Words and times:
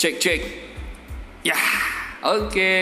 Cek 0.00 0.16
cek. 0.16 0.40
Ya, 1.44 1.60
oke. 2.24 2.72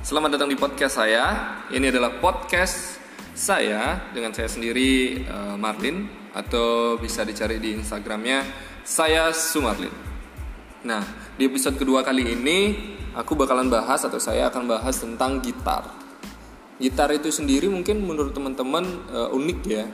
Selamat 0.00 0.40
datang 0.40 0.48
di 0.48 0.56
podcast 0.56 0.96
saya. 0.96 1.24
Ini 1.68 1.92
adalah 1.92 2.16
podcast 2.16 2.96
saya 3.36 4.08
dengan 4.08 4.32
saya 4.32 4.48
sendiri 4.48 5.20
eh, 5.20 5.56
Marlin 5.60 6.08
atau 6.32 6.96
bisa 6.96 7.28
dicari 7.28 7.60
di 7.60 7.76
Instagramnya 7.76 8.40
saya 8.80 9.36
Sumarlin. 9.36 9.92
Nah, 10.88 11.04
di 11.36 11.44
episode 11.44 11.76
kedua 11.76 12.00
kali 12.00 12.32
ini 12.32 12.58
aku 13.12 13.36
bakalan 13.36 13.68
bahas 13.68 14.00
atau 14.08 14.16
saya 14.16 14.48
akan 14.48 14.64
bahas 14.64 14.96
tentang 14.96 15.44
gitar. 15.44 15.92
Gitar 16.80 17.12
itu 17.12 17.28
sendiri 17.28 17.68
mungkin 17.68 18.00
menurut 18.00 18.32
teman-teman 18.32 18.88
eh, 19.12 19.28
unik 19.28 19.60
ya 19.68 19.84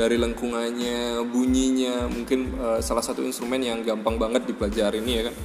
dari 0.00 0.16
lengkungannya, 0.16 1.20
bunyinya, 1.28 2.08
mungkin 2.08 2.56
uh, 2.56 2.80
salah 2.80 3.04
satu 3.04 3.20
instrumen 3.20 3.60
yang 3.60 3.84
gampang 3.84 4.16
banget 4.16 4.48
dipelajari 4.48 5.04
ini 5.04 5.12
ya 5.20 5.22
kan. 5.28 5.36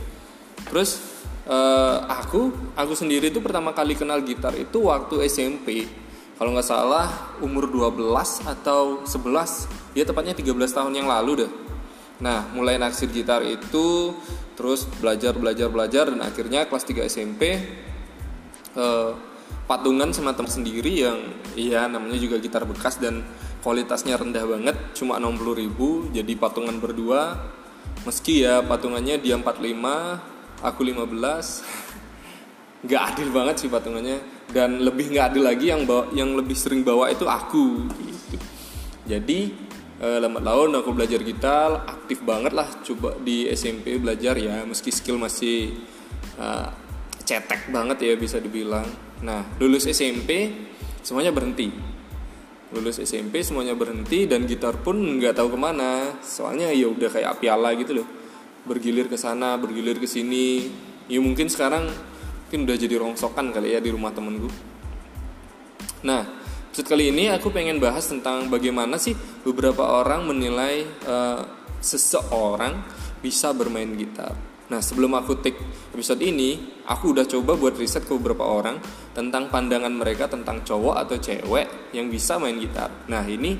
Terus 0.71 1.03
uh, 1.51 2.07
aku, 2.07 2.71
aku 2.79 2.95
sendiri 2.95 3.27
itu 3.27 3.43
pertama 3.43 3.75
kali 3.75 3.99
kenal 3.99 4.23
gitar 4.23 4.55
itu 4.55 4.87
waktu 4.87 5.27
SMP. 5.27 5.83
Kalau 6.39 6.55
nggak 6.55 6.67
salah 6.67 7.35
umur 7.43 7.67
12 7.67 8.47
atau 8.47 9.03
11, 9.03 9.95
ya 9.95 10.07
tepatnya 10.07 10.31
13 10.31 10.55
tahun 10.71 10.93
yang 10.95 11.11
lalu 11.11 11.43
deh. 11.43 11.51
Nah, 12.23 12.47
mulai 12.55 12.79
naksir 12.79 13.11
gitar 13.11 13.43
itu 13.43 14.15
terus 14.55 14.87
belajar 15.03 15.35
belajar 15.35 15.67
belajar 15.67 16.07
dan 16.15 16.23
akhirnya 16.23 16.63
kelas 16.63 16.87
3 16.87 17.11
SMP 17.11 17.59
uh, 18.79 19.11
patungan 19.67 20.15
sama 20.15 20.31
teman 20.31 20.47
sendiri 20.47 21.03
yang 21.03 21.19
iya 21.59 21.91
namanya 21.91 22.15
juga 22.15 22.39
gitar 22.39 22.63
bekas 22.63 22.95
dan 23.03 23.19
kualitasnya 23.65 24.13
rendah 24.13 24.45
banget 24.45 24.77
cuma 24.93 25.17
60 25.17 25.41
ribu 25.57 26.05
jadi 26.13 26.37
patungan 26.37 26.77
berdua. 26.77 27.33
Meski 28.05 28.45
ya 28.45 28.61
patungannya 28.61 29.17
dia 29.17 29.33
45 29.41 30.61
aku 30.61 30.81
15 30.85 31.01
nggak 32.85 33.01
adil 33.01 33.27
banget 33.33 33.65
sih 33.65 33.69
patungannya. 33.73 34.21
Dan 34.45 34.85
lebih 34.85 35.09
nggak 35.09 35.33
adil 35.33 35.49
lagi 35.49 35.73
yang 35.73 35.89
bawa, 35.89 36.13
yang 36.13 36.37
lebih 36.37 36.53
sering 36.53 36.85
bawa 36.85 37.09
itu 37.09 37.25
aku. 37.25 37.89
Gitu. 37.89 38.37
jadi 39.09 39.39
eh, 39.97 40.17
lambat 40.21 40.45
laun 40.45 40.77
aku 40.77 40.93
belajar 40.93 41.25
gitar 41.25 41.89
aktif 41.89 42.21
banget 42.21 42.53
lah 42.53 42.69
coba 42.85 43.17
di 43.17 43.49
SMP 43.49 43.97
belajar 43.97 44.37
ya 44.37 44.61
meski 44.61 44.93
skill 44.93 45.17
masih 45.17 45.73
uh, 46.37 46.69
cetek 47.25 47.73
banget 47.73 48.05
ya 48.05 48.13
bisa 48.13 48.37
dibilang. 48.37 48.85
Nah 49.25 49.57
lulus 49.57 49.89
SMP 49.89 50.53
semuanya 51.01 51.33
berhenti 51.33 51.94
lulus 52.75 52.99
SMP 52.99 53.39
semuanya 53.39 53.71
berhenti 53.71 54.27
dan 54.27 54.43
gitar 54.43 54.75
pun 54.83 54.99
nggak 54.99 55.39
tahu 55.39 55.55
ke 55.55 55.59
mana. 55.59 56.19
Soalnya 56.19 56.75
ya 56.75 56.91
udah 56.91 57.07
kayak 57.07 57.39
piala 57.39 57.71
gitu 57.79 58.03
loh. 58.03 58.07
Bergilir 58.67 59.07
ke 59.07 59.15
sana 59.15 59.55
bergilir 59.55 59.95
ke 59.95 60.05
sini. 60.05 60.67
Ya 61.07 61.23
mungkin 61.23 61.47
sekarang 61.47 61.87
mungkin 62.45 62.59
udah 62.67 62.75
jadi 62.75 62.95
rongsokan 62.99 63.55
kali 63.55 63.73
ya 63.73 63.79
di 63.79 63.89
rumah 63.89 64.11
temenku. 64.11 64.51
Nah 66.03 66.27
episode 66.75 66.91
kali 66.91 67.15
ini 67.15 67.31
aku 67.31 67.55
pengen 67.55 67.79
bahas 67.79 68.11
tentang 68.11 68.51
bagaimana 68.51 68.99
sih 68.99 69.15
beberapa 69.47 70.03
orang 70.03 70.27
menilai 70.27 70.83
uh, 71.07 71.39
seseorang 71.79 72.83
bisa 73.23 73.55
bermain 73.55 73.95
gitar 73.95 74.54
Nah 74.65 74.81
sebelum 74.81 75.13
aku 75.13 75.37
take 75.45 75.61
episode 75.93 76.25
ini 76.25 76.81
Aku 76.89 77.13
udah 77.13 77.25
coba 77.29 77.53
buat 77.53 77.77
riset 77.77 78.01
ke 78.01 78.13
beberapa 78.17 78.45
orang 78.45 78.81
Tentang 79.13 79.53
pandangan 79.53 79.93
mereka 79.93 80.25
tentang 80.25 80.65
cowok 80.65 80.95
atau 81.05 81.15
cewek 81.21 81.93
yang 81.95 82.11
bisa 82.11 82.35
main 82.35 82.59
gitar. 82.59 82.91
Nah 83.07 83.23
ini 83.23 83.55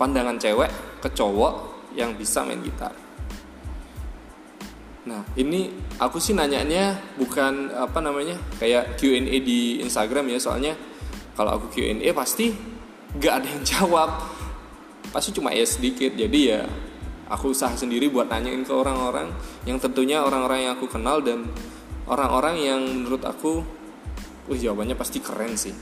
pandangan 0.00 0.40
cewek 0.40 0.70
ke 1.04 1.08
cowok 1.12 1.54
yang 1.92 2.16
bisa 2.16 2.40
main 2.46 2.62
gitar. 2.64 2.94
Nah 5.04 5.20
ini 5.36 5.68
aku 6.00 6.16
sih 6.16 6.32
nanyanya 6.32 6.96
bukan 7.20 7.74
apa 7.76 8.00
namanya 8.00 8.40
Kayak 8.56 8.96
Q&A 8.96 9.36
di 9.40 9.80
Instagram 9.84 10.32
ya 10.32 10.38
Soalnya 10.40 10.72
kalau 11.36 11.60
aku 11.60 11.76
Q&A 11.76 12.08
pasti 12.16 12.54
gak 13.18 13.44
ada 13.44 13.46
yang 13.52 13.64
jawab. 13.76 14.10
Pasti 15.12 15.36
cuma 15.36 15.52
ya 15.52 15.68
sedikit 15.68 16.16
Jadi 16.16 16.40
ya 16.48 16.64
aku 17.28 17.52
usaha 17.52 17.72
sendiri 17.76 18.08
buat 18.08 18.28
nanyain 18.28 18.64
ke 18.64 18.72
orang-orang 18.72 19.30
yang 19.68 19.76
tentunya 19.78 20.24
orang-orang 20.24 20.68
yang 20.68 20.72
aku 20.74 20.88
kenal 20.88 21.20
dan 21.20 21.48
orang-orang 22.08 22.56
yang 22.60 22.80
menurut 22.80 23.22
aku 23.24 23.62
wah 24.48 24.58
jawabannya 24.58 24.96
pasti 24.96 25.20
keren 25.20 25.54
sih. 25.54 25.76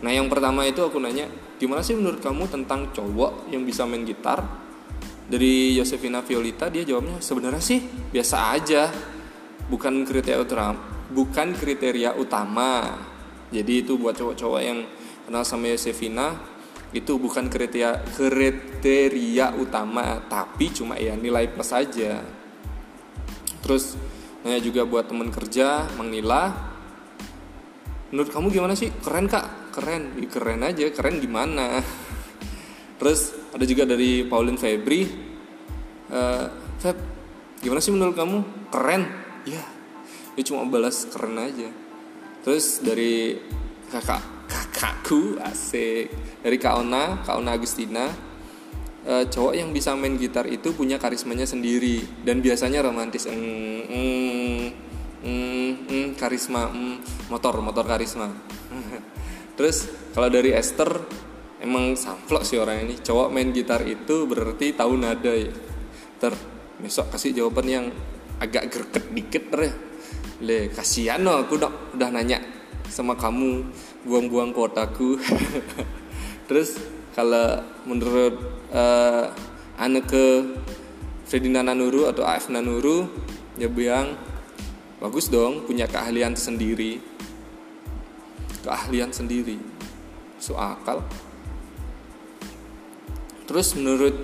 Nah 0.00 0.10
yang 0.14 0.30
pertama 0.32 0.64
itu 0.64 0.80
aku 0.80 0.96
nanya 1.02 1.28
gimana 1.60 1.84
sih 1.84 1.92
menurut 1.92 2.22
kamu 2.22 2.48
tentang 2.48 2.88
cowok 2.94 3.52
yang 3.52 3.66
bisa 3.66 3.84
main 3.84 4.06
gitar? 4.06 4.40
Dari 5.30 5.78
Yosefina 5.78 6.26
Violita 6.26 6.66
dia 6.72 6.82
jawabnya 6.82 7.22
sebenarnya 7.22 7.62
sih 7.62 7.82
biasa 8.10 8.36
aja. 8.54 8.90
Bukan 9.70 10.02
kriteria 10.02 10.42
utama 10.42 10.90
bukan 11.10 11.52
kriteria 11.58 12.14
utama. 12.16 12.96
Jadi 13.50 13.82
itu 13.82 13.98
buat 13.98 14.14
cowok-cowok 14.14 14.60
yang 14.62 14.86
kenal 15.26 15.42
sama 15.42 15.66
Yosefina 15.74 16.38
itu 16.90 17.12
bukan 17.18 17.46
kriteria 17.46 18.02
kriteria 18.18 19.54
utama 19.54 20.26
tapi 20.26 20.74
cuma 20.74 20.98
ya 20.98 21.14
nilai 21.14 21.46
plus 21.46 21.70
saja 21.70 22.18
terus 23.62 23.94
nanya 24.42 24.58
juga 24.58 24.82
buat 24.88 25.06
temen 25.06 25.30
kerja 25.30 25.86
mengilah 25.94 26.70
menurut 28.10 28.30
kamu 28.34 28.50
gimana 28.50 28.74
sih? 28.74 28.90
Keren 28.90 29.30
kak? 29.30 29.70
Keren. 29.70 30.18
Ya, 30.18 30.26
keren 30.26 30.66
aja. 30.66 30.82
Keren 30.90 31.22
gimana? 31.22 31.78
Terus 32.98 33.38
ada 33.54 33.62
juga 33.62 33.86
dari 33.86 34.26
Pauline 34.26 34.58
Febri 34.58 35.06
uh, 36.10 36.46
Feb 36.82 36.98
gimana 37.62 37.78
sih 37.78 37.94
menurut 37.94 38.18
kamu? 38.18 38.38
Keren? 38.74 39.02
Ya 39.46 39.62
dia 40.34 40.44
cuma 40.46 40.64
balas 40.64 41.04
keren 41.10 41.36
aja. 41.36 41.68
Terus 42.40 42.80
dari 42.80 43.36
kakak 43.92 44.22
kakakku 44.80 45.36
asik 45.44 46.08
dari 46.40 46.56
Kaona 46.56 47.20
Kaona 47.20 47.52
Agustina. 47.52 48.08
E, 49.04 49.28
cowok 49.28 49.52
yang 49.52 49.76
bisa 49.76 49.92
main 49.92 50.16
gitar 50.16 50.48
itu 50.48 50.72
punya 50.72 50.96
karismanya 50.96 51.44
sendiri 51.44 52.00
dan 52.24 52.40
biasanya 52.40 52.80
romantis. 52.80 53.28
Mm, 53.28 53.84
mm, 53.84 54.60
mm, 55.20 55.70
mm, 55.84 56.08
karisma 56.16 56.72
mm, 56.72 57.28
motor 57.28 57.60
motor 57.60 57.84
karisma. 57.84 58.32
Terus 59.60 59.84
kalau 60.16 60.32
dari 60.32 60.56
Esther 60.56 60.96
emang 61.60 61.92
samplok 61.92 62.48
sih 62.48 62.56
orang 62.56 62.88
ini. 62.88 62.96
Cowok 63.04 63.28
main 63.28 63.52
gitar 63.52 63.84
itu 63.84 64.24
berarti 64.24 64.72
tahu 64.72 64.96
nada 64.96 65.36
ya. 65.36 65.52
Ter 66.16 66.32
besok 66.80 67.12
kasih 67.12 67.36
jawaban 67.36 67.68
yang 67.68 67.86
agak 68.40 68.72
gerket 68.72 69.04
dikit 69.12 69.44
ter. 69.52 69.60
Ya 69.68 69.72
le 70.40 70.72
kasihan 70.72 71.20
loh 71.20 71.44
aku 71.44 71.60
udah, 71.60 71.92
udah 71.92 72.08
nanya 72.08 72.40
sama 72.88 73.12
kamu 73.12 73.68
buang-buang 74.04 74.52
kotaku. 74.54 75.20
Terus 76.48 76.80
kalau 77.16 77.62
menurut 77.84 78.34
uh, 78.72 79.30
ke 80.06 80.24
Ferdinand 81.24 81.70
Nanuru 81.70 82.10
atau 82.10 82.26
AF 82.26 82.50
Nanuru 82.50 83.06
dia 83.56 83.70
bilang 83.70 84.18
bagus 84.98 85.28
dong 85.28 85.64
punya 85.64 85.88
keahlian 85.88 86.34
sendiri. 86.34 87.00
Keahlian 88.66 89.14
sendiri. 89.14 89.56
So 90.42 90.56
akal. 90.56 91.04
Terus 93.48 93.74
menurut 93.74 94.14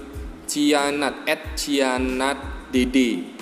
Cianat 0.46 1.26
at 1.26 1.58
Cianat 1.58 2.70
Dede 2.70 3.36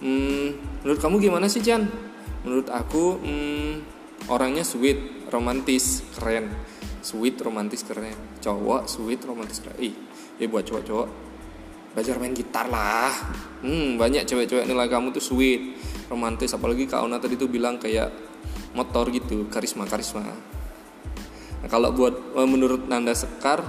hmm, 0.00 0.48
menurut 0.82 0.98
kamu 1.00 1.16
gimana 1.18 1.46
sih 1.50 1.62
Cian? 1.62 1.88
Menurut 2.46 2.68
aku 2.70 3.18
hmm, 3.18 3.72
orangnya 4.32 4.62
sweet 4.66 5.28
romantis 5.30 6.02
keren. 6.16 6.50
Sweet 7.02 7.38
romantis 7.42 7.86
keren. 7.86 8.14
Cowok 8.42 8.90
sweet 8.90 9.20
romantis 9.22 9.62
keren. 9.62 9.78
Ih 9.78 9.94
ya 10.36 10.46
buat 10.50 10.66
cowok-cowok 10.68 11.08
belajar 11.96 12.20
main 12.20 12.36
gitar 12.36 12.68
lah. 12.68 13.12
Hmm 13.64 13.96
banyak 13.96 14.28
cewek-cewek 14.28 14.68
nilai 14.68 14.88
kamu 14.90 15.16
tuh 15.16 15.24
sweet 15.24 15.78
romantis. 16.12 16.52
Apalagi 16.52 16.84
kak 16.84 17.02
Ona 17.02 17.16
tadi 17.16 17.40
tuh 17.40 17.48
bilang 17.48 17.80
kayak 17.80 18.26
motor 18.76 19.08
gitu 19.08 19.48
karisma 19.48 19.88
karisma 19.88 20.20
nah, 21.64 21.68
kalau 21.72 21.90
buat 21.96 22.14
eh, 22.36 22.48
menurut 22.48 22.84
Nanda 22.84 23.16
Sekar 23.16 23.64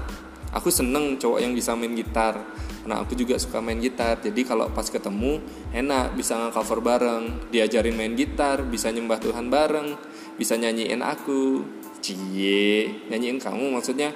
aku 0.51 0.67
seneng 0.67 1.15
cowok 1.15 1.39
yang 1.39 1.55
bisa 1.55 1.71
main 1.79 1.95
gitar 1.95 2.43
karena 2.87 3.03
aku 3.03 3.19
juga 3.19 3.35
suka 3.35 3.59
main 3.59 3.83
gitar. 3.83 4.15
Jadi 4.23 4.47
kalau 4.47 4.71
pas 4.71 4.87
ketemu 4.87 5.43
enak 5.75 6.15
bisa 6.15 6.39
nge-cover 6.39 6.79
bareng. 6.79 7.51
Diajarin 7.51 7.91
main 7.91 8.15
gitar 8.15 8.63
bisa 8.63 8.87
nyembah 8.95 9.19
Tuhan 9.19 9.51
bareng 9.51 9.91
bisa 10.39 10.55
nyanyiin 10.55 11.03
aku. 11.03 11.67
Cie 11.99 12.87
nyanyiin 13.11 13.43
kamu 13.43 13.75
maksudnya 13.75 14.15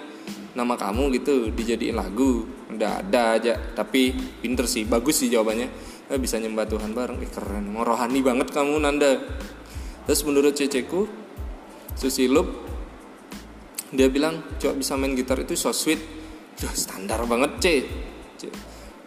nama 0.56 0.80
kamu 0.80 1.12
gitu 1.20 1.52
dijadiin 1.52 2.00
lagu. 2.00 2.48
Udah 2.72 3.04
ada 3.04 3.36
aja 3.36 3.60
tapi 3.76 4.16
pinter 4.40 4.64
sih 4.72 4.88
bagus 4.88 5.20
sih 5.20 5.28
jawabannya. 5.28 5.68
Eh, 6.08 6.16
bisa 6.16 6.40
nyembah 6.40 6.64
Tuhan 6.64 6.96
bareng. 6.96 7.20
Eh, 7.20 7.28
keren 7.28 7.68
mau 7.76 7.84
rohani 7.84 8.24
banget 8.24 8.56
kamu 8.56 8.80
Nanda. 8.80 9.20
Terus 10.08 10.24
menurut 10.24 10.56
ceceku 10.56 11.12
Susilup 12.00 12.48
dia 13.92 14.08
bilang 14.08 14.40
coba 14.56 14.80
bisa 14.80 14.96
main 14.96 15.12
gitar 15.12 15.44
itu 15.44 15.60
so 15.60 15.76
sweet. 15.76 16.00
Duh, 16.56 16.72
standar 16.72 17.20
banget 17.28 17.52
C, 17.60 17.66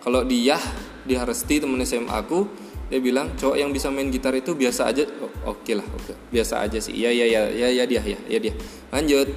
Kalau 0.04 0.20
dia 0.28 0.60
di 1.02 1.16
Haresti 1.16 1.64
temen 1.64 1.80
SMA 1.82 2.12
aku 2.12 2.44
dia 2.92 3.00
bilang 3.00 3.32
cowok 3.32 3.56
yang 3.56 3.72
bisa 3.72 3.88
main 3.88 4.12
gitar 4.12 4.36
itu 4.36 4.52
biasa 4.52 4.92
aja. 4.92 5.08
Oh, 5.24 5.56
oke 5.56 5.64
okay 5.64 5.74
lah 5.80 5.86
oke. 5.88 6.12
Okay. 6.12 6.16
biasa 6.28 6.60
aja 6.60 6.78
sih. 6.78 6.92
Iya 6.92 7.10
iya 7.10 7.26
iya 7.26 7.42
iya 7.48 7.68
ya, 7.72 7.84
dia 7.88 8.02
ya 8.04 8.18
ya 8.28 8.38
dia 8.38 8.54
lanjut. 8.92 9.28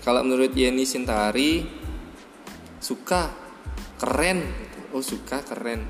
Kalau 0.00 0.24
menurut 0.24 0.56
Yeni 0.56 0.88
Sintari 0.88 1.60
suka 2.80 3.28
keren. 4.00 4.40
Oh 4.96 5.04
suka 5.04 5.44
keren. 5.44 5.84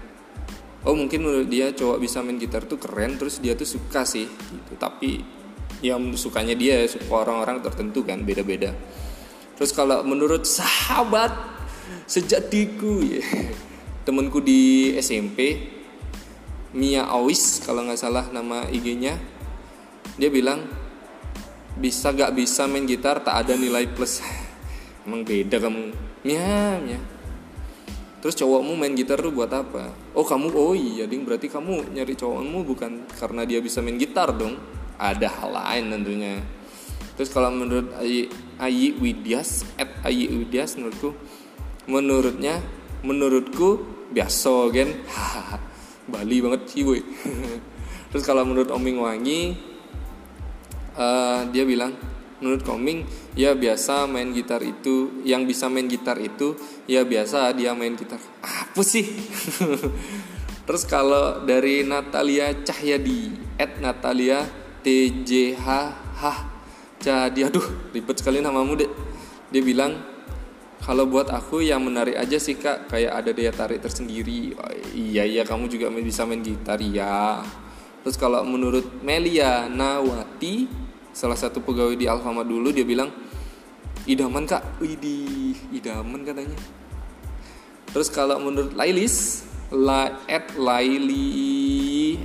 Oh 0.83 0.99
mungkin 0.99 1.23
menurut 1.23 1.47
dia 1.47 1.71
cowok 1.71 2.03
bisa 2.03 2.19
main 2.27 2.41
gitar 2.41 2.67
tuh 2.67 2.83
keren 2.83 3.15
terus 3.15 3.39
dia 3.39 3.55
tuh 3.55 3.69
suka 3.69 4.03
sih 4.03 4.27
gitu. 4.27 4.75
Tapi 4.75 5.23
yang 5.87 6.03
sukanya 6.19 6.59
dia 6.59 6.83
suka 6.91 7.07
orang-orang 7.23 7.63
tertentu 7.63 8.03
kan 8.03 8.27
beda-beda. 8.27 8.75
Terus 9.55 9.71
kalau 9.77 10.03
menurut 10.03 10.43
sahabat 10.49 11.60
sejatiku 12.07 13.03
ya 13.03 13.23
temenku 14.07 14.43
di 14.43 14.93
SMP 14.99 15.69
Mia 16.75 17.07
Awis 17.11 17.63
kalau 17.67 17.87
nggak 17.87 17.99
salah 17.99 18.27
nama 18.31 18.67
IG-nya 18.71 19.19
dia 20.21 20.31
bilang 20.31 20.63
bisa 21.81 22.13
gak 22.13 22.37
bisa 22.37 22.69
main 22.69 22.85
gitar 22.85 23.25
tak 23.25 23.47
ada 23.47 23.55
nilai 23.57 23.89
plus. 23.89 24.21
Emang 25.09 25.25
beda 25.25 25.57
kamu. 25.57 25.95
Mia 26.29 26.77
Mia. 26.83 27.01
Terus 28.21 28.37
cowokmu 28.37 28.77
main 28.77 28.93
gitar 28.93 29.17
tuh 29.17 29.33
buat 29.33 29.49
apa? 29.49 30.13
Oh 30.13 30.27
kamu 30.29 30.53
oh 30.53 30.77
iya 30.77 31.09
ding. 31.09 31.25
Berarti 31.25 31.49
kamu 31.49 31.97
nyari 31.97 32.13
cowokmu 32.19 32.69
bukan 32.69 33.09
karena 33.17 33.49
dia 33.49 33.65
bisa 33.65 33.81
main 33.81 33.97
gitar 33.97 34.29
dong. 34.37 34.61
Ada 35.01 35.33
hal 35.41 35.51
lain 35.57 35.85
tentunya. 35.97 36.37
Terus 37.17 37.33
kalau 37.33 37.49
menurut 37.49 37.89
Ayi, 37.97 38.29
Ayi 38.61 38.93
Widyas 39.01 39.65
at 39.81 39.89
Ayi 40.05 40.29
Widyas 40.29 40.77
menurutku 40.77 41.17
menurutnya 41.89 42.61
menurutku 43.01 43.81
biasa 44.11 44.69
kan 44.75 44.89
Bali 46.11 46.43
banget 46.43 46.67
sih 46.67 46.83
boy. 46.83 47.01
Terus 48.11 48.25
kalau 48.27 48.43
menurut 48.43 48.75
Oming 48.75 48.99
Wangi 48.99 49.55
uh, 50.99 51.47
dia 51.55 51.63
bilang 51.63 51.95
menurut 52.41 52.65
Koming 52.65 53.05
ya 53.37 53.55
biasa 53.55 54.09
main 54.09 54.33
gitar 54.33 54.65
itu 54.65 55.23
yang 55.23 55.45
bisa 55.45 55.69
main 55.69 55.87
gitar 55.87 56.17
itu 56.19 56.57
ya 56.91 57.07
biasa 57.07 57.55
dia 57.55 57.77
main 57.77 57.95
gitar. 57.95 58.19
Apa 58.43 58.83
sih? 58.83 59.07
Terus 60.67 60.83
kalau 60.89 61.47
dari 61.47 61.87
Natalia 61.87 62.51
Cahyadi 62.67 63.55
at 63.61 63.79
Natalia 63.79 64.43
TJH 64.81 65.67
jadi 67.01 67.49
aduh 67.49 67.65
ribet 67.97 68.21
sekali 68.21 68.45
namamu 68.45 68.77
deh 68.77 68.91
dia 69.49 69.65
bilang 69.65 69.97
kalau 70.81 71.05
buat 71.05 71.29
aku 71.29 71.61
yang 71.61 71.85
menarik 71.85 72.17
aja 72.17 72.41
sih 72.41 72.57
kak 72.57 72.89
kayak 72.89 73.13
ada 73.13 73.31
daya 73.37 73.53
tarik 73.53 73.85
tersendiri. 73.85 74.57
Oh, 74.57 74.73
iya 74.97 75.29
iya 75.29 75.43
kamu 75.45 75.69
juga 75.69 75.93
bisa 75.93 76.25
main 76.25 76.41
gitar 76.41 76.81
ya 76.81 77.45
terus 78.01 78.17
kalau 78.17 78.41
menurut 78.49 79.05
Melia 79.05 79.69
Nawati 79.69 80.65
salah 81.13 81.37
satu 81.37 81.61
pegawai 81.61 82.01
di 82.01 82.09
Alfamart 82.09 82.49
dulu 82.49 82.73
dia 82.73 82.87
bilang 82.87 83.13
idaman 84.09 84.49
kak. 84.49 84.81
Widih 84.81 85.55
idaman 85.77 86.25
katanya. 86.25 86.57
Terus 87.91 88.09
kalau 88.09 88.41
menurut 88.41 88.73
Lailis 88.73 89.45
la 89.69 90.25
at 90.27 90.57
Laili 90.57 92.19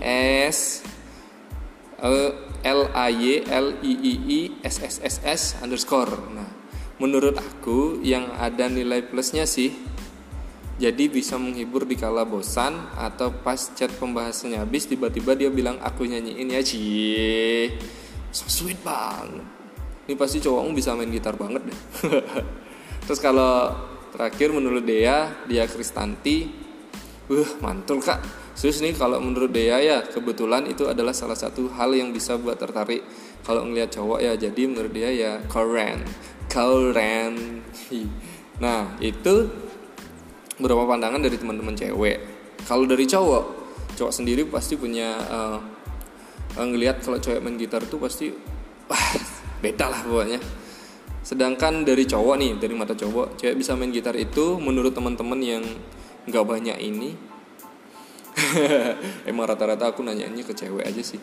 S 0.47 0.81
uh, 1.99 2.31
L 2.63 2.81
A 2.93 3.07
Y 3.11 3.43
L 3.45 3.67
I 3.83 3.93
I 3.93 4.13
I 4.25 4.41
S 4.63 4.79
S 4.79 4.95
S 5.03 5.15
S 5.25 5.41
underscore. 5.59 6.13
Nah 6.31 6.44
menurut 6.99 7.35
aku 7.35 7.99
yang 8.03 8.31
ada 8.39 8.71
nilai 8.71 9.03
plusnya 9.03 9.43
sih 9.43 9.75
jadi 10.75 11.07
bisa 11.07 11.39
menghibur 11.39 11.87
di 11.87 11.95
kala 11.95 12.27
bosan 12.27 12.75
atau 12.99 13.31
pas 13.31 13.55
chat 13.79 13.87
pembahasannya 13.95 14.59
habis 14.59 14.83
tiba-tiba 14.83 15.31
dia 15.31 15.47
bilang 15.47 15.79
aku 15.79 16.03
nyanyiin 16.03 16.51
ya 16.51 16.59
cie 16.59 17.71
so 18.35 18.43
sweet 18.51 18.83
banget. 18.83 19.47
Ini 20.05 20.13
pasti 20.19 20.43
cowokmu 20.43 20.75
bisa 20.75 20.91
main 20.91 21.07
gitar 21.07 21.39
banget 21.39 21.71
deh. 21.71 21.79
Terus 23.07 23.19
kalau 23.23 23.71
terakhir 24.11 24.51
menurut 24.51 24.83
Dea 24.83 25.47
dia 25.47 25.63
Kristanti 25.63 26.51
uh 27.31 27.51
mantul 27.63 28.03
kak. 28.03 28.19
Terus 28.59 28.83
nih 28.83 28.99
kalau 28.99 29.23
menurut 29.23 29.55
Dea 29.55 29.79
ya 29.79 30.03
kebetulan 30.03 30.67
itu 30.67 30.91
adalah 30.91 31.15
salah 31.15 31.39
satu 31.39 31.71
hal 31.71 31.95
yang 31.95 32.11
bisa 32.11 32.35
buat 32.35 32.59
tertarik 32.59 32.99
kalau 33.47 33.63
ngelihat 33.63 33.95
cowok 33.95 34.19
ya. 34.19 34.35
Jadi 34.35 34.61
menurut 34.67 34.91
dia 34.91 35.07
ya 35.07 35.31
keren 35.47 36.03
keren 36.55 37.59
nah 38.55 38.95
itu 39.03 39.51
beberapa 40.55 40.87
pandangan 40.87 41.19
dari 41.19 41.35
teman-teman 41.35 41.75
cewek. 41.75 42.17
Kalau 42.63 42.87
dari 42.87 43.03
cowok 43.03 43.43
cowok 43.95 44.13
sendiri 44.15 44.47
pasti 44.47 44.79
punya 44.79 45.15
uh, 45.27 45.59
ngelihat 46.55 47.03
kalau 47.03 47.19
cewek 47.19 47.43
main 47.43 47.59
gitar 47.59 47.83
tuh 47.83 47.99
pasti 47.99 48.31
wah 48.87 49.11
beda 49.59 49.91
lah 49.91 50.01
pokoknya. 50.07 50.39
Sedangkan 51.25 51.83
dari 51.83 52.07
cowok 52.07 52.35
nih 52.39 52.51
dari 52.55 52.71
mata 52.71 52.95
cowok 52.95 53.35
cewek 53.35 53.59
bisa 53.59 53.75
main 53.75 53.91
gitar 53.91 54.15
itu 54.15 54.55
menurut 54.55 54.95
teman-teman 54.95 55.39
yang 55.43 55.63
nggak 56.25 56.45
banyak 56.47 56.77
ini 56.79 57.13
emang 59.29 59.47
rata-rata 59.47 59.91
aku 59.91 60.03
nanyanya 60.03 60.43
ke 60.47 60.55
cewek 60.55 60.87
aja 60.87 61.03
sih. 61.03 61.19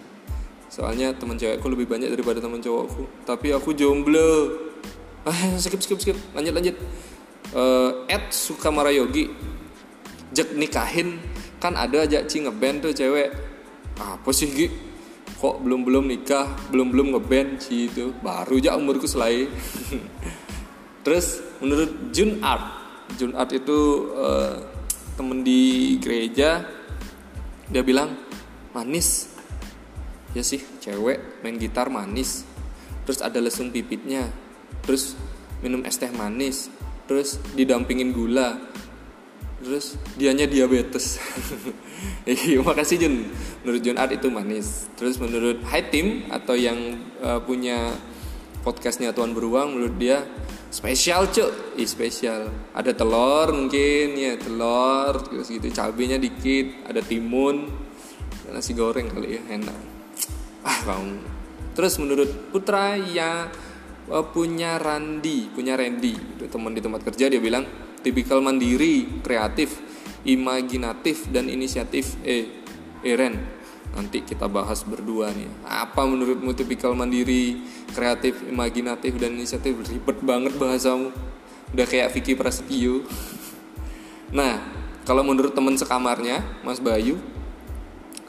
Soalnya 0.69 1.17
teman 1.17 1.41
cewekku 1.41 1.69
lebih 1.69 1.89
banyak 1.89 2.13
daripada 2.13 2.41
teman 2.41 2.61
cowokku. 2.61 3.25
Tapi 3.25 3.53
aku 3.53 3.73
jomblo 3.73 4.72
skip 5.63 5.81
skip 5.83 5.99
skip. 6.03 6.19
Lanjut 6.35 6.55
lanjut. 6.55 6.77
Uh, 7.53 8.09
Ed 8.09 8.33
Sukamara 8.33 8.91
Yogi 8.91 9.31
Jek 10.33 10.57
nikahin. 10.57 11.21
Kan 11.63 11.79
ada 11.79 12.03
aja 12.03 12.25
Ci 12.27 12.43
ngeband 12.43 12.83
tuh 12.83 12.93
cewek. 12.97 13.31
Apa 14.01 14.31
sih 14.35 14.51
Gi? 14.51 14.67
Kok 15.39 15.63
belum 15.63 15.83
belum 15.87 16.05
nikah 16.07 16.49
belum 16.73 16.91
belum 16.91 17.07
ngeband 17.15 17.61
sih 17.63 17.87
itu. 17.87 18.11
Baru 18.19 18.59
aja 18.59 18.75
umurku 18.75 19.07
selai. 19.07 19.47
Terus 21.05 21.39
menurut 21.61 22.11
Jun 22.11 22.41
Art. 22.43 22.67
Jun 23.21 23.37
Art 23.37 23.53
itu 23.53 24.11
uh, 24.17 24.59
temen 25.15 25.45
di 25.45 25.95
gereja. 26.01 26.67
Dia 27.69 27.83
bilang 27.85 28.17
manis. 28.73 29.29
Ya 30.33 30.41
sih 30.41 30.65
cewek 30.81 31.45
main 31.45 31.61
gitar 31.61 31.93
manis. 31.93 32.49
Terus 33.05 33.21
ada 33.21 33.39
lesung 33.39 33.69
pipitnya 33.69 34.33
terus 34.83 35.15
minum 35.63 35.83
es 35.87 35.97
teh 35.99 36.11
manis. 36.11 36.69
Terus 37.07 37.39
didampingin 37.55 38.15
gula. 38.15 38.59
Terus 39.63 39.95
dianya 40.19 40.47
diabetes. 40.47 41.19
Iya 42.27 42.59
makasih 42.67 42.99
Jun. 42.99 43.31
Menurut 43.63 43.81
Jun 43.87 43.95
Art 43.95 44.11
itu 44.11 44.27
manis. 44.27 44.91
Terus 44.99 45.23
menurut 45.23 45.63
High 45.63 45.87
Team 45.87 46.27
atau 46.35 46.59
yang 46.59 46.99
uh, 47.23 47.39
punya 47.39 47.95
podcastnya 48.67 49.15
Tuan 49.15 49.31
Beruang 49.31 49.79
menurut 49.79 49.95
dia 50.03 50.27
spesial 50.75 51.31
cuk. 51.31 51.79
Ih, 51.79 51.87
spesial. 51.87 52.51
Ada 52.75 52.91
telur 52.99 53.55
mungkin 53.55 54.19
ya 54.19 54.35
telur 54.35 55.23
terus 55.31 55.47
gitu. 55.47 55.71
Cabenya 55.71 56.19
dikit 56.19 56.91
ada 56.91 56.99
timun 56.99 57.71
nasi 58.51 58.75
goreng 58.75 59.07
kali 59.07 59.39
ya 59.39 59.43
enak. 59.47 59.79
Ah 60.67 60.79
kamu 60.83 61.43
terus 61.73 61.97
menurut 61.97 62.29
Putra 62.53 62.97
ya 63.01 63.49
uh, 64.11 64.25
punya 64.27 64.81
Randi, 64.81 65.47
punya 65.53 65.79
Randy, 65.79 66.15
teman 66.49 66.75
di 66.75 66.81
tempat 66.83 67.07
kerja 67.07 67.31
dia 67.31 67.39
bilang 67.39 67.67
tipikal 68.03 68.43
mandiri, 68.43 69.23
kreatif, 69.23 69.79
imajinatif 70.27 71.31
dan 71.31 71.47
inisiatif. 71.47 72.19
Eh, 72.27 72.63
Eren, 73.03 73.39
nanti 73.95 74.23
kita 74.23 74.51
bahas 74.51 74.83
berdua 74.83 75.31
nih. 75.35 75.51
Apa 75.67 76.07
menurutmu 76.07 76.55
tipikal 76.55 76.95
mandiri, 76.95 77.63
kreatif, 77.95 78.43
imajinatif 78.47 79.19
dan 79.19 79.39
inisiatif? 79.39 79.75
Ribet 79.87 80.19
banget 80.23 80.55
bahasamu. 80.59 81.15
Udah 81.73 81.87
kayak 81.87 82.11
Vicky 82.13 82.35
Prasetyo. 82.35 83.03
Nah, 84.33 84.65
kalau 85.05 85.21
menurut 85.21 85.53
teman 85.53 85.77
sekamarnya, 85.77 86.41
Mas 86.65 86.81
Bayu, 86.81 87.21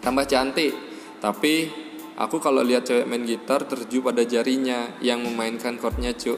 tambah 0.04 0.28
cantik, 0.28 0.76
tapi 1.24 1.72
Aku 2.14 2.38
kalau 2.38 2.62
lihat 2.62 2.86
cewek 2.86 3.10
main 3.10 3.26
gitar 3.26 3.66
terju 3.66 4.06
pada 4.06 4.22
jarinya 4.22 4.94
yang 5.02 5.26
memainkan 5.26 5.82
chordnya 5.82 6.14
cuk. 6.14 6.38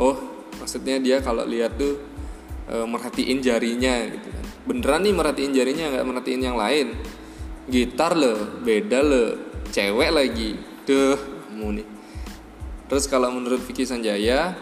Oh, 0.00 0.16
maksudnya 0.56 0.96
dia 0.96 1.20
kalau 1.20 1.44
lihat 1.44 1.76
tuh 1.76 2.00
e, 2.64 2.88
merhatiin 2.88 3.44
jarinya 3.44 4.08
gitu 4.08 4.28
kan. 4.32 4.44
Beneran 4.64 5.04
nih 5.04 5.12
merhatiin 5.12 5.52
jarinya 5.52 5.84
nggak 5.92 6.06
merhatiin 6.08 6.42
yang 6.42 6.56
lain. 6.56 6.96
Gitar 7.68 8.16
lo, 8.16 8.64
beda 8.64 9.04
lo, 9.04 9.24
cewek 9.68 10.10
lagi. 10.16 10.56
Duh, 10.88 11.20
kamu 11.60 11.76
nih. 11.76 11.86
Terus 12.88 13.04
kalau 13.04 13.28
menurut 13.36 13.60
Vicky 13.60 13.84
Sanjaya, 13.84 14.56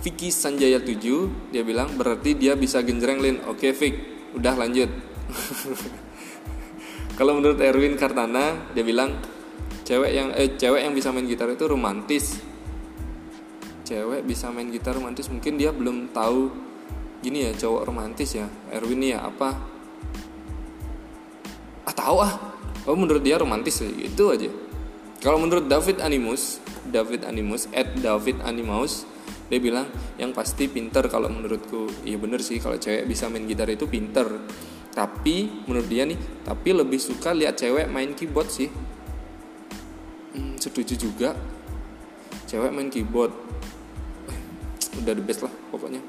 Vicky 0.00 0.32
Sanjaya 0.32 0.80
7 0.80 1.52
dia 1.52 1.60
bilang 1.60 1.92
berarti 1.92 2.32
dia 2.32 2.56
bisa 2.56 2.80
genjreng 2.80 3.20
lin. 3.20 3.36
Oke 3.44 3.76
Vick, 3.76 4.00
udah 4.32 4.56
lanjut. 4.56 4.88
kalau 7.20 7.36
menurut 7.36 7.60
Erwin 7.60 8.00
Kartana 8.00 8.72
dia 8.72 8.80
bilang 8.80 9.12
cewek 9.84 10.08
yang 10.08 10.32
eh 10.32 10.56
cewek 10.56 10.88
yang 10.88 10.96
bisa 10.96 11.12
main 11.12 11.28
gitar 11.28 11.52
itu 11.52 11.68
romantis. 11.68 12.40
Cewek 13.84 14.24
bisa 14.24 14.48
main 14.48 14.72
gitar 14.72 14.96
romantis 14.96 15.28
mungkin 15.28 15.60
dia 15.60 15.68
belum 15.68 16.16
tahu 16.16 16.48
gini 17.20 17.44
ya 17.44 17.52
cowok 17.52 17.82
romantis 17.84 18.40
ya 18.40 18.48
Erwin 18.72 19.04
ya 19.04 19.20
apa? 19.20 19.52
Ah 21.84 21.92
tahu 21.92 22.24
ah. 22.24 22.56
Oh 22.88 22.96
menurut 22.96 23.20
dia 23.20 23.36
romantis 23.36 23.84
itu 23.84 24.24
aja. 24.32 24.48
Kalau 25.20 25.36
menurut 25.36 25.68
David 25.68 26.00
Animus 26.00 26.56
David 26.88 27.28
Animus 27.28 27.68
at 27.76 28.00
David 28.00 28.40
Animus 28.48 29.04
dia 29.52 29.60
bilang 29.60 29.92
yang 30.16 30.32
pasti 30.32 30.72
pinter 30.72 31.04
kalau 31.12 31.28
menurutku. 31.28 31.84
Iya 32.00 32.16
bener 32.16 32.40
sih 32.40 32.56
kalau 32.64 32.80
cewek 32.80 33.04
bisa 33.04 33.28
main 33.28 33.44
gitar 33.44 33.68
itu 33.68 33.84
pinter 33.84 34.40
tapi 34.90 35.64
menurut 35.70 35.86
dia 35.86 36.02
nih 36.02 36.18
tapi 36.42 36.74
lebih 36.74 36.98
suka 36.98 37.30
lihat 37.30 37.58
cewek 37.58 37.86
main 37.86 38.10
keyboard 38.14 38.50
sih. 38.50 38.70
Hmm, 40.34 40.58
setuju 40.58 40.94
juga. 40.98 41.34
Cewek 42.50 42.74
main 42.74 42.90
keyboard. 42.90 43.30
Udah 44.98 45.14
the 45.14 45.22
best 45.22 45.46
lah 45.46 45.54
pokoknya. 45.70 46.02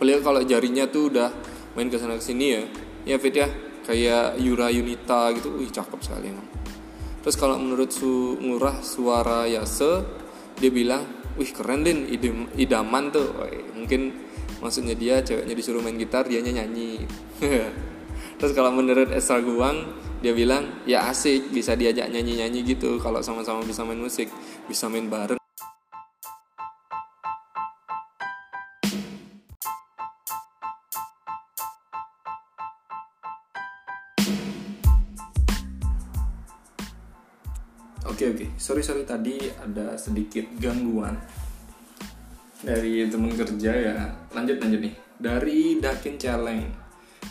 Beliau 0.00 0.24
kalau 0.24 0.40
jarinya 0.40 0.88
tuh 0.88 1.12
udah 1.12 1.28
main 1.76 1.92
ke 1.92 2.00
sana 2.00 2.16
sini 2.16 2.46
ya. 2.56 2.62
Ya 3.04 3.16
fit 3.20 3.36
ya. 3.36 3.52
Kayak 3.84 4.40
Yura 4.40 4.72
Yunita 4.72 5.28
gitu. 5.36 5.60
Wih 5.60 5.68
cakep 5.68 6.00
sekali 6.00 6.32
emang. 6.32 6.48
Terus 7.20 7.36
kalau 7.36 7.60
menurut 7.60 7.92
su 7.92 8.40
ngurah 8.40 8.80
suara 8.80 9.44
Yase 9.44 10.00
dia 10.56 10.72
bilang 10.72 11.04
wih 11.36 11.52
keren 11.52 11.84
din. 11.84 12.08
Idam, 12.08 12.48
idaman 12.56 13.12
tuh. 13.12 13.28
Mungkin 13.76 14.00
maksudnya 14.60 14.94
dia 14.94 15.24
ceweknya 15.24 15.56
disuruh 15.56 15.80
main 15.80 15.96
gitar 15.96 16.28
dia 16.28 16.44
nyanyi. 16.44 17.04
Terus 18.40 18.52
kalau 18.56 18.72
menurut 18.72 19.12
Esra 19.12 19.40
Guang 19.40 19.84
dia 20.20 20.36
bilang 20.36 20.84
ya 20.84 21.08
asik 21.08 21.48
bisa 21.48 21.72
diajak 21.72 22.12
nyanyi 22.12 22.44
nyanyi 22.44 22.60
gitu 22.64 23.00
kalau 23.00 23.24
sama-sama 23.24 23.64
bisa 23.64 23.84
main 23.88 24.00
musik 24.00 24.28
bisa 24.68 24.88
main 24.88 25.08
bareng. 25.08 25.40
Oke 38.10 38.36
oke, 38.36 38.46
sorry 38.60 38.84
sorry 38.84 39.08
tadi 39.08 39.40
ada 39.56 39.96
sedikit 39.96 40.44
gangguan 40.60 41.16
dari 42.60 43.08
temen 43.08 43.32
kerja 43.32 43.72
ya. 43.72 43.96
Lanjut 44.32 44.60
lanjut 44.60 44.80
nih. 44.84 44.94
Dari 45.20 45.80
Dakin 45.80 46.16
Celeng. 46.16 46.64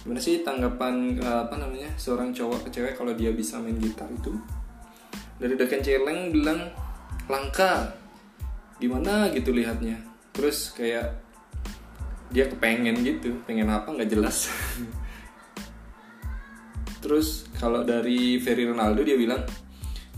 Gimana 0.05 0.21
sih 0.21 0.45
tanggapan 0.45 1.17
eh, 1.17 1.39
apa 1.49 1.55
namanya 1.57 1.89
seorang 1.97 2.33
cowok 2.33 2.67
ke 2.67 2.79
cewek 2.79 2.93
kalau 2.97 3.13
dia 3.13 3.33
bisa 3.33 3.61
main 3.61 3.77
gitar 3.77 4.09
itu? 4.09 4.33
Dari 5.37 5.53
Dakin 5.57 5.81
Celeng 5.81 6.33
bilang 6.33 6.69
langka. 7.29 7.93
Gimana 8.77 9.29
gitu 9.33 9.53
lihatnya. 9.53 9.97
Terus 10.33 10.73
kayak 10.73 11.13
dia 12.29 12.45
kepengen 12.45 13.01
gitu, 13.01 13.41
pengen 13.49 13.73
apa 13.73 13.89
nggak 13.89 14.09
jelas. 14.09 14.49
Terus 17.03 17.49
kalau 17.57 17.81
dari 17.81 18.37
Ferry 18.37 18.69
Ronaldo 18.69 19.01
dia 19.01 19.17
bilang 19.17 19.41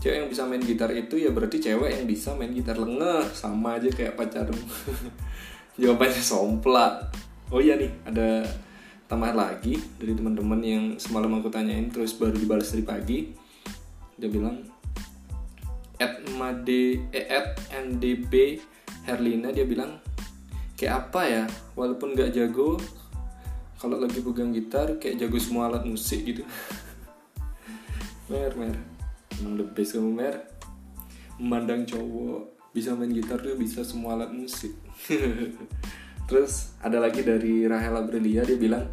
cewek 0.02 0.18
yang 0.18 0.26
bisa 0.26 0.42
main 0.50 0.58
gitar 0.58 0.90
itu 0.90 1.14
ya 1.14 1.30
berarti 1.30 1.62
cewek 1.62 1.94
yang 1.94 2.04
bisa 2.10 2.34
main 2.34 2.50
gitar. 2.50 2.74
Lengah 2.74 3.30
sama 3.30 3.78
aja 3.78 3.86
kayak 3.86 4.18
pacarmu. 4.18 4.58
Jawabannya 5.80 6.18
somplak. 6.18 7.14
Oh 7.54 7.62
iya 7.62 7.78
nih 7.78 7.94
ada 8.02 8.42
tambahan 9.06 9.38
lagi 9.38 9.78
dari 10.02 10.18
teman-teman 10.18 10.60
yang 10.64 10.84
semalam 10.98 11.30
aku 11.38 11.54
tanyain 11.54 11.86
terus 11.94 12.18
baru 12.18 12.34
dibalas 12.34 12.74
dari 12.74 12.82
pagi. 12.82 13.18
Dia 14.18 14.26
bilang 14.26 14.66
at 16.02 16.18
made 16.34 17.06
eh, 17.14 17.30
at 17.30 17.54
Herlina 19.06 19.54
dia 19.54 19.62
bilang 19.62 20.02
kayak 20.74 21.08
apa 21.08 21.22
ya? 21.30 21.44
Walaupun 21.78 22.18
gak 22.18 22.34
jago 22.34 22.74
kalau 23.78 24.02
lagi 24.02 24.18
pegang 24.18 24.50
gitar 24.50 24.98
kayak 24.98 25.22
jago 25.22 25.38
semua 25.38 25.70
alat 25.70 25.86
musik 25.86 26.26
gitu. 26.26 26.42
Mer 28.30 28.54
mer 28.58 28.91
emang 29.40 29.60
the 29.60 29.66
best 29.72 29.96
kamu 29.96 30.12
mer. 30.12 30.36
Memandang 31.40 31.88
cowok 31.88 32.72
bisa 32.72 32.96
main 32.96 33.12
gitar 33.12 33.40
tuh 33.40 33.56
bisa 33.56 33.86
semua 33.86 34.16
alat 34.18 34.32
musik. 34.32 34.72
Terus 36.28 36.76
ada 36.80 37.00
lagi 37.00 37.24
dari 37.24 37.64
Rahel 37.64 37.96
Aprilia 37.96 38.44
dia 38.44 38.56
bilang 38.56 38.88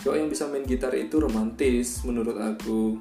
cowok 0.00 0.16
yang 0.16 0.28
bisa 0.30 0.46
main 0.46 0.62
gitar 0.62 0.92
itu 0.94 1.16
romantis 1.16 2.04
menurut 2.04 2.36
aku. 2.36 2.96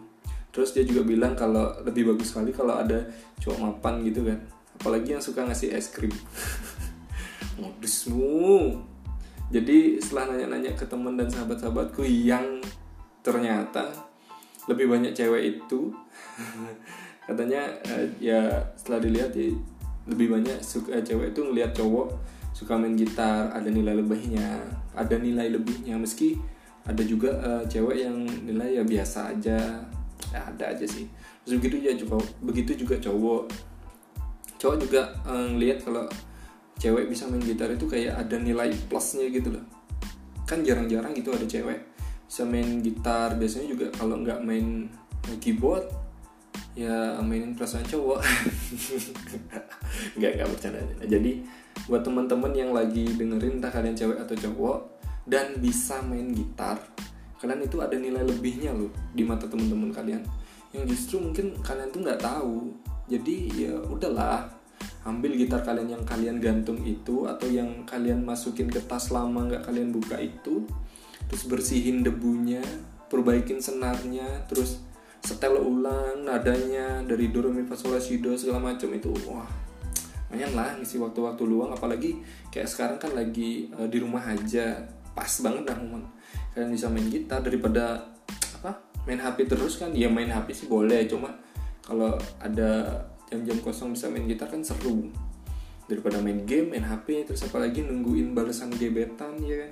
Terus 0.55 0.71
dia 0.71 0.88
juga 0.88 1.03
bilang 1.03 1.35
kalau 1.35 1.75
lebih 1.83 2.15
bagus 2.15 2.31
sekali 2.31 2.55
kalau 2.55 2.79
ada 2.79 3.03
cowok 3.43 3.59
mapan 3.59 4.03
gitu 4.07 4.24
kan. 4.24 4.39
Apalagi 4.79 5.15
yang 5.15 5.24
suka 5.24 5.43
ngasih 5.43 5.75
es 5.75 5.91
krim. 5.91 6.12
Modusmu 7.59 8.95
jadi 9.53 10.01
setelah 10.01 10.33
nanya-nanya 10.33 10.74
ke 10.74 10.89
teman 10.89 11.13
dan 11.13 11.29
sahabat-sahabatku 11.29 12.01
yang 12.01 12.62
ternyata 13.21 13.93
lebih 14.65 14.89
banyak 14.89 15.13
cewek 15.13 15.57
itu 15.57 15.93
katanya 17.25 17.61
uh, 17.89 18.05
ya 18.21 18.61
setelah 18.77 19.01
dilihat 19.01 19.31
ya 19.33 19.49
lebih 20.05 20.37
banyak 20.37 20.61
suka 20.61 20.93
uh, 20.93 21.03
cewek 21.03 21.33
itu 21.33 21.41
ngelihat 21.41 21.73
cowok 21.73 22.13
suka 22.55 22.77
main 22.79 22.95
gitar 22.95 23.51
ada 23.51 23.67
nilai 23.67 23.97
lebihnya 23.97 24.63
ada 24.95 25.15
nilai 25.19 25.51
lebihnya. 25.51 25.99
Meski 25.99 26.39
ada 26.85 27.03
juga 27.03 27.35
uh, 27.41 27.63
cewek 27.67 28.07
yang 28.07 28.23
nilai 28.23 28.79
ya 28.79 28.83
biasa 28.85 29.35
aja 29.35 29.59
ya 30.31 30.39
ada 30.39 30.71
aja 30.71 30.85
sih. 30.87 31.05
Terus 31.43 31.59
begitu 31.59 31.75
ya 31.83 31.93
juga 31.93 32.21
begitu 32.41 32.71
juga 32.79 32.95
cowok. 33.01 33.43
Cowok 34.55 34.77
juga 34.79 35.01
uh, 35.27 35.51
ngelihat 35.51 35.83
kalau 35.83 36.07
cewek 36.79 37.11
bisa 37.11 37.27
main 37.27 37.43
gitar 37.43 37.71
itu 37.71 37.85
kayak 37.87 38.15
ada 38.15 38.35
nilai 38.39 38.71
plusnya 38.87 39.27
gitu 39.27 39.51
loh. 39.51 39.65
Kan 40.47 40.63
jarang-jarang 40.63 41.11
gitu 41.17 41.33
ada 41.35 41.45
cewek 41.45 41.79
bisa 42.25 42.43
main 42.47 42.79
gitar. 42.79 43.35
Biasanya 43.35 43.67
juga 43.67 43.85
kalau 43.97 44.21
nggak 44.21 44.39
main 44.45 44.87
keyboard 45.41 46.04
ya 46.75 47.17
mainin 47.24 47.55
perasaan 47.55 47.88
cowok. 47.88 48.20
Nggak 50.20 50.32
nggak 50.36 50.50
bercanda 50.51 50.79
jadi 51.08 51.32
buat 51.88 52.03
teman-teman 52.03 52.51
yang 52.51 52.72
lagi 52.75 53.08
dengerin 53.15 53.60
entah 53.60 53.72
kalian 53.72 53.96
cewek 53.96 54.20
atau 54.20 54.36
cowok 54.36 54.79
dan 55.27 55.55
bisa 55.60 56.03
main 56.03 56.32
gitar 56.36 56.79
kalian 57.39 57.67
itu 57.67 57.77
ada 57.84 57.96
nilai 57.96 58.24
lebihnya 58.24 58.72
loh 58.72 58.91
di 59.12 59.24
mata 59.24 59.48
teman-teman 59.48 59.91
kalian. 59.91 60.24
Yang 60.72 60.84
justru 60.96 61.24
mungkin 61.24 61.55
kalian 61.63 61.89
tuh 61.91 62.01
nggak 62.03 62.22
tahu. 62.24 62.74
Jadi 63.05 63.70
ya 63.70 63.75
udahlah 63.86 64.50
ambil 65.05 65.38
gitar 65.38 65.62
kalian 65.62 66.00
yang 66.00 66.03
kalian 66.03 66.41
gantung 66.41 66.82
itu 66.82 67.29
atau 67.29 67.46
yang 67.46 67.86
kalian 67.86 68.25
masukin 68.25 68.65
ke 68.65 68.82
tas 68.82 69.13
lama 69.13 69.46
nggak 69.46 69.70
kalian 69.70 69.94
buka 69.94 70.17
itu 70.17 70.65
terus 71.29 71.46
bersihin 71.46 72.01
debunya 72.01 72.62
perbaikin 73.05 73.62
senarnya 73.62 74.25
terus 74.50 74.82
setel 75.25 75.58
ulang 75.58 76.22
nadanya 76.22 77.01
dari 77.01 77.34
do 77.34 77.41
re 77.41 77.50
mi 77.50 77.65
fa 77.65 77.74
sol 77.74 77.98
la 77.98 78.00
do 78.00 78.38
segala 78.38 78.62
macam 78.62 78.94
itu. 78.94 79.10
Wah 79.25 79.65
lumayan 80.36 80.51
lah 80.51 80.75
ngisi 80.75 81.00
waktu-waktu 81.00 81.48
luang 81.48 81.72
apalagi 81.72 82.20
kayak 82.51 82.67
sekarang 82.67 83.00
kan 83.00 83.15
lagi 83.15 83.72
uh, 83.72 83.88
di 83.88 84.03
rumah 84.03 84.20
aja. 84.27 84.84
Pas 85.15 85.32
banget 85.39 85.63
dah 85.63 85.79
momen. 85.79 86.03
Kalian 86.51 86.75
bisa 86.75 86.91
main 86.91 87.08
gitar 87.08 87.39
daripada 87.39 88.03
apa 88.60 88.84
main 89.08 89.24
HP 89.24 89.48
terus 89.48 89.79
kan? 89.79 89.96
Ya 89.96 90.12
main 90.12 90.27
HP 90.27 90.51
sih 90.51 90.67
boleh 90.67 91.08
cuma 91.08 91.32
kalau 91.79 92.20
ada 92.44 93.00
jam-jam 93.32 93.63
kosong 93.63 93.96
bisa 93.96 94.12
main 94.12 94.27
gitar 94.27 94.51
kan 94.51 94.60
seru. 94.60 95.08
Daripada 95.88 96.20
main 96.20 96.44
game 96.44 96.75
main 96.75 96.84
HP 96.84 97.32
terus 97.32 97.48
apalagi 97.48 97.88
nungguin 97.88 98.36
balasan 98.36 98.75
gebetan 98.75 99.39
ya 99.39 99.55
kan? 99.63 99.72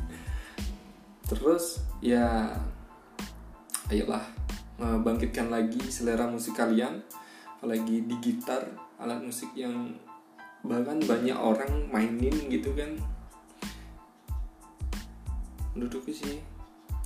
Terus 1.30 1.84
ya 2.00 2.56
ayolah 3.92 4.39
bangkitkan 4.80 5.52
lagi 5.52 5.80
selera 5.92 6.24
musik 6.24 6.56
kalian 6.56 7.04
apalagi 7.60 8.08
di 8.08 8.16
gitar 8.24 8.64
alat 8.96 9.20
musik 9.20 9.52
yang 9.52 9.92
bahkan 10.64 10.96
banyak 11.04 11.36
orang 11.36 11.88
mainin 11.92 12.32
gitu 12.48 12.72
kan. 12.72 12.96
Menurutku 15.76 16.12
sih 16.12 16.40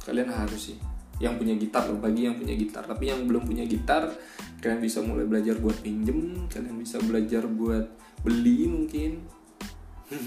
kalian 0.07 0.31
harus 0.31 0.71
sih 0.71 0.79
yang 1.23 1.39
punya 1.39 1.55
gitar 1.55 1.87
loh 1.91 1.99
bagi 1.99 2.31
yang 2.31 2.39
punya 2.39 2.55
gitar. 2.55 2.87
Tapi 2.87 3.11
yang 3.11 3.27
belum 3.27 3.43
punya 3.47 3.67
gitar 3.67 4.07
kalian 4.63 4.79
bisa 4.79 5.03
mulai 5.03 5.27
belajar 5.27 5.59
buat 5.59 5.77
pinjem 5.83 6.47
kalian 6.47 6.79
bisa 6.79 7.03
belajar 7.03 7.43
buat 7.51 7.91
beli 8.23 8.71
mungkin. 8.71 9.27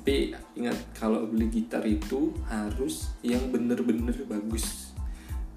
Tapi 0.00 0.36
ingat 0.56 0.76
kalau 0.96 1.28
beli 1.28 1.48
gitar 1.52 1.84
itu 1.84 2.32
harus 2.48 3.12
yang 3.20 3.52
bener-bener 3.52 4.16
bagus 4.28 4.83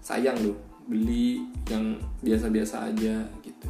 sayang 0.07 0.39
loh 0.39 0.55
beli 0.87 1.43
yang 1.67 1.99
biasa-biasa 2.23 2.87
aja 2.87 3.27
gitu. 3.43 3.69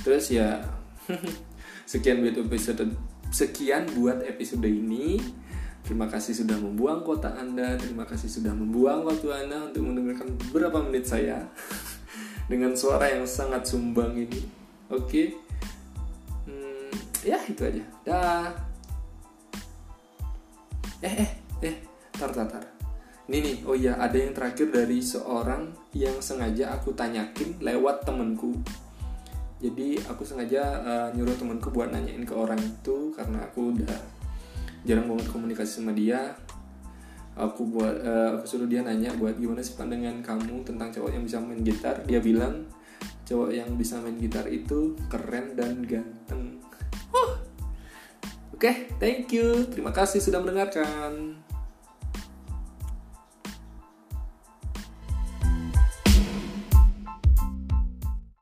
Terus 0.00 0.32
ya 0.32 0.64
sekian 1.92 2.24
buat 2.24 2.40
episode 2.40 2.96
sekian 3.28 3.84
buat 3.92 4.24
episode 4.24 4.64
ini. 4.64 5.20
Terima 5.84 6.10
kasih 6.10 6.34
sudah 6.34 6.58
membuang 6.58 7.06
kota 7.06 7.30
anda 7.38 7.78
terima 7.78 8.02
kasih 8.08 8.26
sudah 8.26 8.50
membuang 8.50 9.06
waktu 9.06 9.30
anda 9.30 9.70
untuk 9.70 9.86
mendengarkan 9.86 10.34
beberapa 10.48 10.82
menit 10.82 11.06
saya 11.06 11.46
dengan 12.50 12.74
suara 12.74 13.12
yang 13.12 13.28
sangat 13.28 13.68
sumbang 13.68 14.16
ini. 14.16 14.42
Oke. 14.90 15.36
Hmm, 16.48 16.90
ya 17.22 17.38
itu 17.46 17.62
aja. 17.62 17.84
Dah. 18.02 18.50
Eh 21.04 21.14
eh 21.22 21.30
eh 21.70 21.76
tar 22.16 22.34
tar 22.34 22.48
tar 22.50 22.75
ini 23.26 23.38
nih. 23.42 23.56
Oh 23.66 23.74
iya 23.74 23.98
ada 23.98 24.14
yang 24.14 24.32
terakhir 24.32 24.70
dari 24.70 25.02
seorang 25.02 25.74
yang 25.94 26.18
sengaja 26.22 26.74
aku 26.74 26.94
tanyakin 26.94 27.58
lewat 27.58 28.06
temenku 28.06 28.54
jadi 29.56 29.96
aku 30.04 30.20
sengaja 30.20 30.62
uh, 30.84 31.08
nyuruh 31.16 31.32
temenku 31.40 31.72
buat 31.72 31.88
nanyain 31.88 32.28
ke 32.28 32.34
orang 32.36 32.60
itu 32.60 33.08
karena 33.16 33.40
aku 33.48 33.72
udah 33.72 33.96
jarang 34.84 35.08
banget 35.08 35.26
komunikasi 35.32 35.80
sama 35.80 35.96
dia. 35.96 36.36
Aku 37.36 37.68
buat 37.68 37.96
uh, 38.00 38.40
aku 38.40 38.44
suruh 38.48 38.68
dia 38.68 38.84
nanya 38.84 39.12
buat 39.16 39.36
gimana 39.36 39.60
sih 39.64 39.76
pandangan 39.76 40.20
kamu 40.24 40.64
tentang 40.64 40.92
cowok 40.92 41.10
yang 41.12 41.24
bisa 41.24 41.40
main 41.40 41.60
gitar. 41.64 42.04
Dia 42.04 42.20
bilang 42.20 42.68
cowok 43.24 43.50
yang 43.52 43.68
bisa 43.80 43.96
main 44.00 44.16
gitar 44.20 44.44
itu 44.48 44.92
keren 45.08 45.56
dan 45.56 45.80
ganteng. 45.88 46.60
Huh. 47.12 47.40
oke 48.52 48.60
okay, 48.60 48.92
thank 49.00 49.32
you. 49.32 49.64
Terima 49.72 49.92
kasih 49.92 50.20
sudah 50.20 50.40
mendengarkan 50.44 51.40